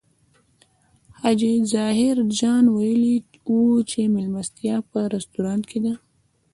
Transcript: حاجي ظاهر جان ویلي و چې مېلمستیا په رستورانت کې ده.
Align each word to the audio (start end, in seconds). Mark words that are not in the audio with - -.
حاجي 1.19 1.53
ظاهر 1.73 2.15
جان 2.39 2.63
ویلي 2.75 3.15
و 3.53 3.57
چې 3.89 3.99
مېلمستیا 4.13 4.75
په 4.91 4.99
رستورانت 5.13 5.63
کې 5.71 5.79
ده. 5.85 5.93